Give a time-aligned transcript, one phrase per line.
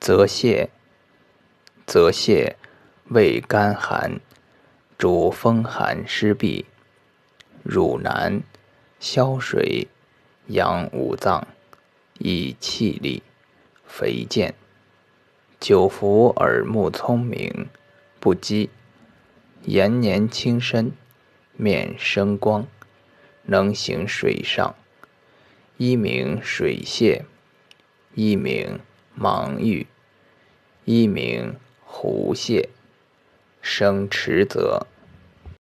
[0.00, 0.68] 泽泻，
[1.86, 2.54] 泽泻，
[3.08, 4.20] 味甘寒，
[4.98, 6.64] 主风寒湿痹。
[7.64, 8.42] 汝南，
[9.00, 9.88] 消水，
[10.48, 11.48] 养五脏，
[12.18, 13.22] 益气力，
[13.86, 14.54] 肥健。
[15.58, 17.68] 久服耳目聪明，
[18.20, 18.70] 不饥。
[19.64, 20.92] 延年轻身，
[21.56, 22.66] 面生光，
[23.42, 24.76] 能行水上。
[25.78, 27.22] 一名水泻，
[28.14, 28.78] 一名
[29.16, 29.86] 芒郁，
[30.84, 32.68] 一名胡泻。
[33.62, 34.86] 生迟则